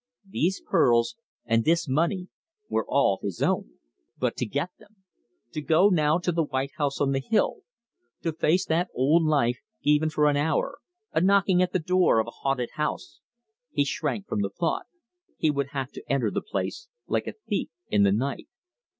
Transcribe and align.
These 0.27 0.61
pearls 0.65 1.15
and 1.45 1.63
this 1.63 1.87
money 1.87 2.27
were 2.67 2.87
all 2.87 3.19
his 3.21 3.39
own. 3.39 3.73
But 4.17 4.35
to 4.37 4.47
get 4.47 4.71
them. 4.79 4.95
To 5.51 5.61
go 5.61 5.89
now 5.89 6.17
to 6.17 6.31
the 6.31 6.41
white 6.41 6.71
house 6.77 6.99
on 6.99 7.11
the 7.11 7.19
hill; 7.19 7.57
to 8.23 8.33
face 8.33 8.65
that 8.65 8.89
old 8.95 9.23
life 9.25 9.59
even 9.83 10.09
for 10.09 10.27
an 10.27 10.37
hour, 10.37 10.79
a 11.13 11.21
knocking 11.21 11.61
at 11.61 11.71
the 11.71 11.77
door 11.77 12.17
of 12.17 12.25
a 12.25 12.31
haunted 12.31 12.69
house 12.77 13.19
he 13.73 13.85
shrank 13.85 14.27
from 14.27 14.41
the 14.41 14.49
thought. 14.49 14.87
He 15.37 15.51
would 15.51 15.67
have 15.67 15.91
to 15.91 16.11
enter 16.11 16.31
the 16.31 16.41
place 16.41 16.87
like 17.05 17.27
a 17.27 17.33
thief 17.47 17.69
in 17.87 18.01
the 18.01 18.11
night. 18.11 18.47